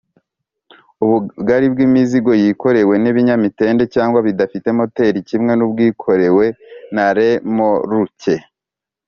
ubugali 1.03 1.65
bw’imizigo 1.73 2.31
yikorewe 2.41 2.93
n’ibinyamitende 3.03 3.83
cg 3.93 4.13
bidafite 4.27 4.67
moteri 4.77 5.19
kimwe 5.29 5.53
nubwikorewe 5.55 6.45
na 6.95 7.05
remoruke 7.17 8.35